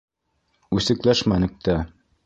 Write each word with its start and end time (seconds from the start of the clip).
Үсекләшмәнек 0.79 1.57
тә. 1.69 1.81